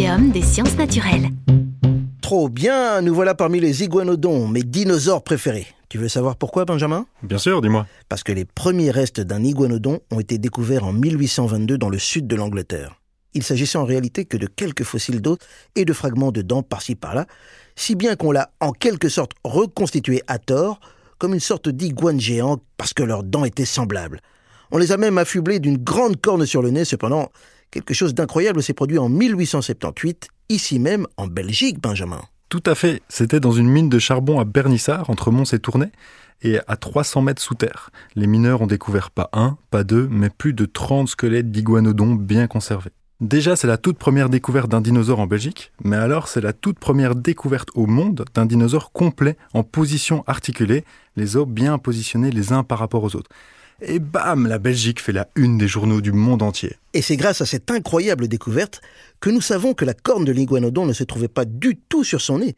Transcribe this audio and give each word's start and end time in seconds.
Muséum 0.00 0.30
des 0.30 0.40
sciences 0.40 0.78
naturelles. 0.78 1.28
Trop 2.22 2.48
bien, 2.48 3.02
nous 3.02 3.14
voilà 3.14 3.34
parmi 3.34 3.60
les 3.60 3.82
iguanodons, 3.82 4.48
mes 4.48 4.62
dinosaures 4.62 5.22
préférés. 5.22 5.66
Tu 5.90 5.98
veux 5.98 6.08
savoir 6.08 6.36
pourquoi, 6.36 6.64
Benjamin? 6.64 7.04
Bien 7.22 7.36
sûr, 7.36 7.60
dis-moi. 7.60 7.86
Parce 8.08 8.22
que 8.22 8.32
les 8.32 8.46
premiers 8.46 8.90
restes 8.90 9.20
d'un 9.20 9.44
iguanodon 9.44 10.00
ont 10.10 10.18
été 10.18 10.38
découverts 10.38 10.84
en 10.84 10.94
1822 10.94 11.76
dans 11.76 11.90
le 11.90 11.98
sud 11.98 12.26
de 12.26 12.34
l'Angleterre. 12.34 12.98
Il 13.34 13.42
s'agissait 13.42 13.76
en 13.76 13.84
réalité 13.84 14.24
que 14.24 14.38
de 14.38 14.46
quelques 14.46 14.84
fossiles 14.84 15.20
d'os 15.20 15.36
et 15.76 15.84
de 15.84 15.92
fragments 15.92 16.32
de 16.32 16.40
dents 16.40 16.62
par-ci 16.62 16.94
par-là, 16.94 17.26
si 17.76 17.94
bien 17.94 18.16
qu'on 18.16 18.32
l'a 18.32 18.52
en 18.60 18.72
quelque 18.72 19.10
sorte 19.10 19.32
reconstitué 19.44 20.22
à 20.28 20.38
tort 20.38 20.80
comme 21.18 21.34
une 21.34 21.40
sorte 21.40 21.68
d'iguane 21.68 22.20
géant 22.20 22.56
parce 22.78 22.94
que 22.94 23.02
leurs 23.02 23.22
dents 23.22 23.44
étaient 23.44 23.66
semblables. 23.66 24.22
On 24.72 24.78
les 24.78 24.92
a 24.92 24.96
même 24.96 25.18
affublés 25.18 25.58
d'une 25.58 25.76
grande 25.76 26.18
corne 26.18 26.46
sur 26.46 26.62
le 26.62 26.70
nez, 26.70 26.86
cependant, 26.86 27.28
quelque 27.70 27.94
chose 27.94 28.14
d'incroyable 28.14 28.62
s'est 28.62 28.74
produit 28.74 28.98
en 28.98 29.08
1878, 29.08 30.28
ici 30.48 30.78
même 30.78 31.06
en 31.16 31.26
Belgique, 31.26 31.80
Benjamin. 31.80 32.22
Tout 32.48 32.62
à 32.66 32.74
fait. 32.74 33.02
C'était 33.08 33.40
dans 33.40 33.52
une 33.52 33.68
mine 33.68 33.88
de 33.88 33.98
charbon 33.98 34.40
à 34.40 34.44
Bernissart, 34.44 35.08
entre 35.08 35.30
Mons 35.30 35.52
et 35.52 35.58
Tournai, 35.60 35.92
et 36.42 36.58
à 36.66 36.76
300 36.76 37.22
mètres 37.22 37.42
sous 37.42 37.54
terre. 37.54 37.90
Les 38.16 38.26
mineurs 38.26 38.62
ont 38.62 38.66
découvert 38.66 39.10
pas 39.10 39.30
un, 39.32 39.56
pas 39.70 39.84
deux, 39.84 40.08
mais 40.10 40.30
plus 40.30 40.52
de 40.52 40.64
30 40.64 41.08
squelettes 41.08 41.50
d'iguanodons 41.50 42.14
bien 42.14 42.46
conservés. 42.46 42.90
Déjà, 43.20 43.54
c'est 43.54 43.66
la 43.66 43.76
toute 43.76 43.98
première 43.98 44.30
découverte 44.30 44.70
d'un 44.70 44.80
dinosaure 44.80 45.20
en 45.20 45.26
Belgique, 45.26 45.72
mais 45.84 45.96
alors 45.96 46.26
c'est 46.26 46.40
la 46.40 46.54
toute 46.54 46.78
première 46.78 47.14
découverte 47.14 47.68
au 47.74 47.84
monde 47.86 48.24
d'un 48.34 48.46
dinosaure 48.46 48.92
complet 48.92 49.36
en 49.52 49.62
position 49.62 50.24
articulée, 50.26 50.84
les 51.16 51.36
os 51.36 51.46
bien 51.46 51.76
positionnés 51.76 52.30
les 52.30 52.54
uns 52.54 52.64
par 52.64 52.78
rapport 52.78 53.04
aux 53.04 53.14
autres. 53.16 53.28
Et 53.82 53.98
bam, 53.98 54.46
la 54.46 54.58
Belgique 54.58 55.00
fait 55.00 55.12
la 55.12 55.28
une 55.36 55.58
des 55.58 55.68
journaux 55.68 56.00
du 56.00 56.12
monde 56.12 56.42
entier. 56.42 56.76
Et 56.92 57.02
c'est 57.02 57.16
grâce 57.16 57.40
à 57.40 57.46
cette 57.46 57.70
incroyable 57.70 58.28
découverte 58.28 58.80
que 59.20 59.30
nous 59.30 59.40
savons 59.40 59.74
que 59.74 59.84
la 59.84 59.94
corne 59.94 60.24
de 60.24 60.32
l'iguanodon 60.32 60.86
ne 60.86 60.92
se 60.92 61.04
trouvait 61.04 61.28
pas 61.28 61.44
du 61.44 61.76
tout 61.76 62.04
sur 62.04 62.20
son 62.20 62.38
nez. 62.38 62.56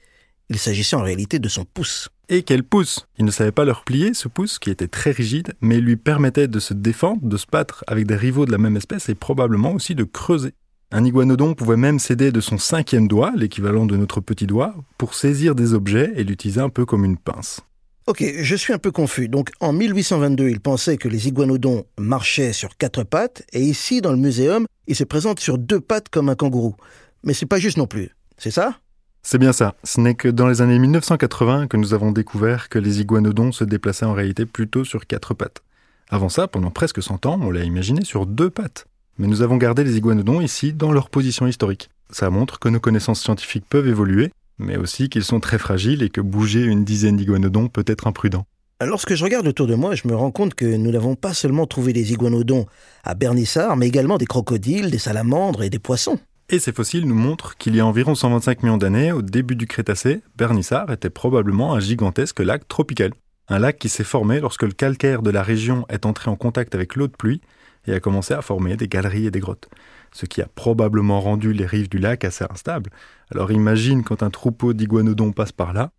Il 0.48 0.58
s'agissait 0.58 0.96
en 0.96 1.02
réalité 1.02 1.38
de 1.38 1.48
son 1.48 1.64
pouce. 1.64 2.08
Et 2.28 2.42
quel 2.42 2.64
pouce? 2.64 3.06
Il 3.18 3.24
ne 3.24 3.30
savait 3.30 3.52
pas 3.52 3.64
le 3.64 3.72
replier, 3.72 4.14
ce 4.14 4.28
pouce, 4.28 4.58
qui 4.58 4.70
était 4.70 4.88
très 4.88 5.10
rigide, 5.10 5.54
mais 5.60 5.80
lui 5.80 5.96
permettait 5.96 6.48
de 6.48 6.58
se 6.58 6.74
défendre, 6.74 7.22
de 7.22 7.36
se 7.36 7.46
battre 7.50 7.84
avec 7.86 8.06
des 8.06 8.16
rivaux 8.16 8.46
de 8.46 8.52
la 8.52 8.58
même 8.58 8.76
espèce 8.76 9.08
et 9.08 9.14
probablement 9.14 9.72
aussi 9.72 9.94
de 9.94 10.04
creuser. 10.04 10.54
Un 10.90 11.04
iguanodon 11.04 11.54
pouvait 11.54 11.76
même 11.76 11.98
s'aider 11.98 12.32
de 12.32 12.40
son 12.40 12.58
cinquième 12.58 13.08
doigt, 13.08 13.32
l'équivalent 13.34 13.86
de 13.86 13.96
notre 13.96 14.20
petit 14.20 14.46
doigt, 14.46 14.74
pour 14.98 15.14
saisir 15.14 15.54
des 15.54 15.72
objets 15.72 16.12
et 16.16 16.24
l'utiliser 16.24 16.60
un 16.60 16.68
peu 16.68 16.84
comme 16.84 17.04
une 17.04 17.16
pince. 17.16 17.62
Ok, 18.08 18.24
je 18.36 18.56
suis 18.56 18.72
un 18.72 18.78
peu 18.78 18.90
confus. 18.90 19.28
Donc 19.28 19.52
en 19.60 19.72
1822, 19.72 20.48
il 20.48 20.58
pensait 20.58 20.96
que 20.96 21.08
les 21.08 21.28
iguanodons 21.28 21.84
marchaient 21.96 22.52
sur 22.52 22.76
quatre 22.76 23.04
pattes, 23.04 23.44
et 23.52 23.60
ici, 23.60 24.00
dans 24.00 24.10
le 24.10 24.18
muséum, 24.18 24.66
ils 24.88 24.96
se 24.96 25.04
présentent 25.04 25.38
sur 25.38 25.56
deux 25.56 25.80
pattes 25.80 26.08
comme 26.08 26.28
un 26.28 26.34
kangourou. 26.34 26.74
Mais 27.22 27.32
c'est 27.32 27.46
pas 27.46 27.60
juste 27.60 27.76
non 27.76 27.86
plus. 27.86 28.10
C'est 28.38 28.50
ça? 28.50 28.80
C'est 29.22 29.38
bien 29.38 29.52
ça. 29.52 29.76
Ce 29.84 30.00
n'est 30.00 30.16
que 30.16 30.26
dans 30.26 30.48
les 30.48 30.62
années 30.62 30.80
1980 30.80 31.68
que 31.68 31.76
nous 31.76 31.94
avons 31.94 32.10
découvert 32.10 32.68
que 32.68 32.80
les 32.80 33.00
iguanodons 33.00 33.52
se 33.52 33.62
déplaçaient 33.62 34.04
en 34.04 34.14
réalité 34.14 34.46
plutôt 34.46 34.84
sur 34.84 35.06
quatre 35.06 35.32
pattes. 35.32 35.62
Avant 36.10 36.28
ça, 36.28 36.48
pendant 36.48 36.72
presque 36.72 37.00
100 37.00 37.24
ans, 37.26 37.38
on 37.40 37.52
l'a 37.52 37.62
imaginé 37.62 38.04
sur 38.04 38.26
deux 38.26 38.50
pattes. 38.50 38.86
Mais 39.18 39.28
nous 39.28 39.42
avons 39.42 39.58
gardé 39.58 39.84
les 39.84 39.96
iguanodons 39.96 40.40
ici 40.40 40.72
dans 40.72 40.90
leur 40.90 41.08
position 41.08 41.46
historique. 41.46 41.88
Ça 42.10 42.30
montre 42.30 42.58
que 42.58 42.68
nos 42.68 42.80
connaissances 42.80 43.20
scientifiques 43.20 43.64
peuvent 43.70 43.86
évoluer 43.86 44.32
mais 44.62 44.76
aussi 44.76 45.08
qu'ils 45.08 45.24
sont 45.24 45.40
très 45.40 45.58
fragiles 45.58 46.02
et 46.02 46.10
que 46.10 46.20
bouger 46.20 46.64
une 46.64 46.84
dizaine 46.84 47.16
d'iguanodons 47.16 47.68
peut 47.68 47.84
être 47.86 48.06
imprudent. 48.06 48.46
Lorsque 48.84 49.14
je 49.14 49.22
regarde 49.22 49.46
autour 49.46 49.66
de 49.66 49.74
moi, 49.74 49.94
je 49.94 50.08
me 50.08 50.16
rends 50.16 50.32
compte 50.32 50.54
que 50.54 50.64
nous 50.64 50.90
n'avons 50.90 51.14
pas 51.14 51.34
seulement 51.34 51.66
trouvé 51.66 51.92
des 51.92 52.12
iguanodons 52.12 52.66
à 53.04 53.14
Bernissart, 53.14 53.76
mais 53.76 53.86
également 53.86 54.18
des 54.18 54.26
crocodiles, 54.26 54.90
des 54.90 54.98
salamandres 54.98 55.62
et 55.62 55.70
des 55.70 55.78
poissons. 55.78 56.18
Et 56.48 56.58
ces 56.58 56.72
fossiles 56.72 57.06
nous 57.06 57.14
montrent 57.14 57.56
qu'il 57.56 57.76
y 57.76 57.80
a 57.80 57.86
environ 57.86 58.14
125 58.14 58.62
millions 58.62 58.76
d'années, 58.76 59.12
au 59.12 59.22
début 59.22 59.56
du 59.56 59.66
Crétacé, 59.66 60.22
Bernissart 60.36 60.90
était 60.90 61.10
probablement 61.10 61.74
un 61.74 61.80
gigantesque 61.80 62.40
lac 62.40 62.66
tropical. 62.66 63.12
Un 63.48 63.58
lac 63.58 63.78
qui 63.78 63.88
s'est 63.88 64.04
formé 64.04 64.40
lorsque 64.40 64.62
le 64.62 64.72
calcaire 64.72 65.22
de 65.22 65.30
la 65.30 65.42
région 65.42 65.86
est 65.88 66.04
entré 66.04 66.30
en 66.30 66.36
contact 66.36 66.74
avec 66.74 66.96
l'eau 66.96 67.06
de 67.06 67.12
pluie 67.12 67.40
et 67.86 67.94
a 67.94 68.00
commencé 68.00 68.34
à 68.34 68.42
former 68.42 68.76
des 68.76 68.88
galeries 68.88 69.26
et 69.26 69.30
des 69.30 69.40
grottes 69.40 69.68
ce 70.12 70.26
qui 70.26 70.42
a 70.42 70.46
probablement 70.46 71.20
rendu 71.20 71.52
les 71.52 71.66
rives 71.66 71.88
du 71.88 71.98
lac 71.98 72.24
assez 72.24 72.44
instables. 72.48 72.90
Alors 73.30 73.50
imagine 73.50 74.04
quand 74.04 74.22
un 74.22 74.30
troupeau 74.30 74.72
d'iguanodons 74.72 75.32
passe 75.32 75.52
par 75.52 75.72
là. 75.72 75.90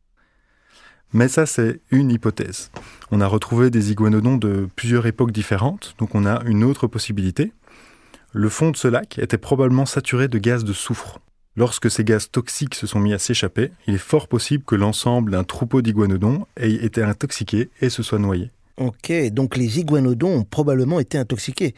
Mais 1.11 1.27
ça, 1.27 1.45
c'est 1.45 1.81
une 1.91 2.09
hypothèse. 2.09 2.71
On 3.11 3.21
a 3.21 3.27
retrouvé 3.27 3.69
des 3.69 3.91
iguanodons 3.91 4.37
de 4.37 4.67
plusieurs 4.75 5.05
époques 5.05 5.31
différentes, 5.31 5.95
donc 5.99 6.15
on 6.15 6.25
a 6.25 6.41
une 6.45 6.63
autre 6.63 6.87
possibilité. 6.87 7.53
Le 8.31 8.49
fond 8.49 8.71
de 8.71 8.77
ce 8.77 8.87
lac 8.87 9.19
était 9.19 9.37
probablement 9.37 9.85
saturé 9.85 10.27
de 10.27 10.39
gaz 10.39 10.63
de 10.63 10.73
soufre. 10.73 11.19
Lorsque 11.55 11.91
ces 11.91 12.03
gaz 12.03 12.31
toxiques 12.31 12.73
se 12.73 12.87
sont 12.87 12.99
mis 12.99 13.13
à 13.13 13.19
s'échapper, 13.19 13.71
il 13.85 13.93
est 13.93 13.99
fort 13.99 14.27
possible 14.27 14.63
que 14.63 14.73
l'ensemble 14.73 15.31
d'un 15.31 15.43
troupeau 15.43 15.83
d'iguanodons 15.83 16.47
ait 16.57 16.73
été 16.73 17.03
intoxiqué 17.03 17.69
et 17.79 17.89
se 17.89 18.01
soit 18.01 18.17
noyé. 18.17 18.49
Ok, 18.77 19.11
donc 19.31 19.55
les 19.55 19.79
iguanodons 19.79 20.39
ont 20.39 20.43
probablement 20.43 20.99
été 20.99 21.17
intoxiqués, 21.17 21.75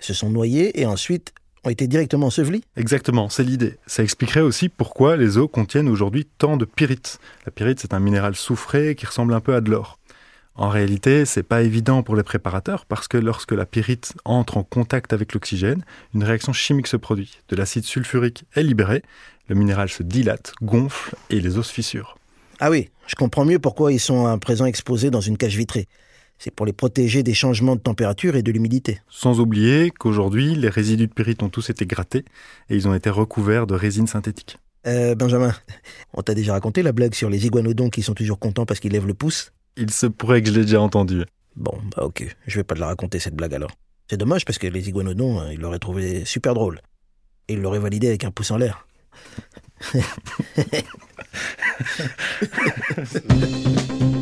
se 0.00 0.14
sont 0.14 0.30
noyés 0.30 0.80
et 0.80 0.86
ensuite 0.86 1.32
ont 1.64 1.70
été 1.70 1.86
directement 1.86 2.28
ensevelis 2.28 2.62
Exactement, 2.76 3.28
c'est 3.28 3.42
l'idée. 3.42 3.74
Ça 3.86 4.02
expliquerait 4.02 4.40
aussi 4.40 4.68
pourquoi 4.68 5.16
les 5.16 5.36
eaux 5.36 5.48
contiennent 5.48 5.88
aujourd'hui 5.88 6.26
tant 6.38 6.56
de 6.56 6.64
pyrite. 6.64 7.18
La 7.44 7.52
pyrite, 7.52 7.80
c'est 7.80 7.92
un 7.92 8.00
minéral 8.00 8.34
soufré 8.34 8.94
qui 8.94 9.06
ressemble 9.06 9.34
un 9.34 9.40
peu 9.40 9.54
à 9.54 9.60
de 9.60 9.70
l'or. 9.70 9.98
En 10.54 10.70
réalité, 10.70 11.24
c'est 11.24 11.44
pas 11.44 11.62
évident 11.62 12.02
pour 12.02 12.16
les 12.16 12.24
préparateurs 12.24 12.84
parce 12.84 13.06
que 13.06 13.16
lorsque 13.16 13.52
la 13.52 13.64
pyrite 13.64 14.14
entre 14.24 14.56
en 14.56 14.64
contact 14.64 15.12
avec 15.12 15.32
l'oxygène, 15.32 15.84
une 16.14 16.24
réaction 16.24 16.52
chimique 16.52 16.88
se 16.88 16.96
produit. 16.96 17.38
De 17.48 17.56
l'acide 17.56 17.84
sulfurique 17.84 18.44
est 18.54 18.64
libéré, 18.64 19.02
le 19.48 19.54
minéral 19.54 19.88
se 19.88 20.02
dilate, 20.02 20.54
gonfle 20.60 21.14
et 21.30 21.40
les 21.40 21.58
os 21.58 21.68
se 21.68 21.72
fissurent. 21.72 22.18
Ah 22.58 22.70
oui, 22.70 22.90
je 23.06 23.14
comprends 23.14 23.44
mieux 23.44 23.60
pourquoi 23.60 23.92
ils 23.92 24.00
sont 24.00 24.26
à 24.26 24.36
présent 24.38 24.66
exposés 24.66 25.10
dans 25.10 25.20
une 25.20 25.36
cage 25.36 25.56
vitrée. 25.56 25.86
C'est 26.38 26.52
pour 26.52 26.66
les 26.66 26.72
protéger 26.72 27.22
des 27.22 27.34
changements 27.34 27.74
de 27.74 27.80
température 27.80 28.36
et 28.36 28.42
de 28.42 28.52
l'humidité. 28.52 29.00
Sans 29.08 29.40
oublier 29.40 29.90
qu'aujourd'hui, 29.90 30.54
les 30.54 30.68
résidus 30.68 31.08
de 31.08 31.12
pyrite 31.12 31.42
ont 31.42 31.48
tous 31.48 31.70
été 31.70 31.84
grattés 31.84 32.24
et 32.70 32.76
ils 32.76 32.86
ont 32.86 32.94
été 32.94 33.10
recouverts 33.10 33.66
de 33.66 33.74
résine 33.74 34.06
synthétique. 34.06 34.58
Euh, 34.86 35.16
Benjamin, 35.16 35.52
on 36.14 36.22
t'a 36.22 36.34
déjà 36.34 36.52
raconté 36.52 36.82
la 36.82 36.92
blague 36.92 37.14
sur 37.14 37.28
les 37.28 37.46
iguanodons 37.46 37.90
qui 37.90 38.02
sont 38.02 38.14
toujours 38.14 38.38
contents 38.38 38.66
parce 38.66 38.78
qu'ils 38.78 38.92
lèvent 38.92 39.08
le 39.08 39.14
pouce? 39.14 39.52
Il 39.76 39.90
se 39.90 40.06
pourrait 40.06 40.42
que 40.42 40.48
je 40.48 40.54
l'ai 40.54 40.62
déjà 40.62 40.80
entendu. 40.80 41.24
Bon, 41.56 41.76
bah 41.96 42.04
ok, 42.04 42.24
je 42.46 42.56
vais 42.56 42.64
pas 42.64 42.76
te 42.76 42.80
la 42.80 42.86
raconter 42.86 43.18
cette 43.18 43.34
blague 43.34 43.54
alors. 43.54 43.72
C'est 44.08 44.16
dommage 44.16 44.44
parce 44.44 44.58
que 44.58 44.68
les 44.68 44.88
iguanodons, 44.88 45.40
hein, 45.40 45.50
ils 45.52 45.60
l'auraient 45.60 45.80
trouvé 45.80 46.24
super 46.24 46.54
drôle. 46.54 46.80
Et 47.48 47.54
ils 47.54 47.60
l'auraient 47.60 47.80
validé 47.80 48.08
avec 48.08 48.24
un 48.24 48.30
pouce 48.30 48.52
en 48.52 48.58
l'air. 48.58 48.86